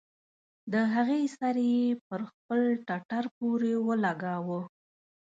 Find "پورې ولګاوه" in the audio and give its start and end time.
3.37-4.59